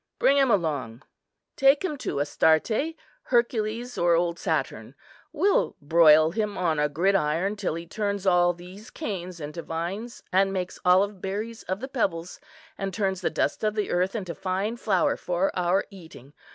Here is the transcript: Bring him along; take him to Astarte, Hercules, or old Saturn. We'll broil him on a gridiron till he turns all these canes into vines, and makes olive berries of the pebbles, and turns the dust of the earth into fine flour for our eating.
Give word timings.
Bring 0.17 0.37
him 0.37 0.49
along; 0.49 1.03
take 1.55 1.85
him 1.85 1.95
to 1.99 2.19
Astarte, 2.21 2.95
Hercules, 3.25 3.99
or 3.99 4.15
old 4.15 4.39
Saturn. 4.39 4.95
We'll 5.31 5.75
broil 5.79 6.31
him 6.31 6.57
on 6.57 6.79
a 6.79 6.89
gridiron 6.89 7.55
till 7.55 7.75
he 7.75 7.85
turns 7.85 8.25
all 8.25 8.51
these 8.51 8.89
canes 8.89 9.39
into 9.39 9.61
vines, 9.61 10.23
and 10.33 10.51
makes 10.51 10.79
olive 10.83 11.21
berries 11.21 11.61
of 11.61 11.81
the 11.81 11.87
pebbles, 11.87 12.39
and 12.79 12.91
turns 12.91 13.21
the 13.21 13.29
dust 13.29 13.63
of 13.63 13.75
the 13.75 13.91
earth 13.91 14.15
into 14.15 14.33
fine 14.33 14.75
flour 14.75 15.15
for 15.17 15.51
our 15.55 15.85
eating. 15.91 16.33